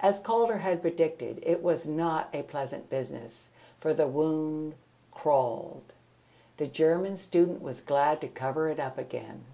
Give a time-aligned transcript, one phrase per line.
[0.00, 4.76] As Calder had predicted, it was not a pleasant business; for the wound
[5.12, 5.92] crawled.
[6.56, 9.44] The German student was glad to cover it up again.